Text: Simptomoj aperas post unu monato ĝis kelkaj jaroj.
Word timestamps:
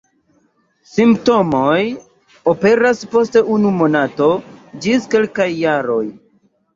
Simptomoj 0.91 1.81
aperas 2.51 3.01
post 3.11 3.37
unu 3.57 3.73
monato 3.81 4.31
ĝis 4.87 5.05
kelkaj 5.13 5.47
jaroj. 5.57 6.01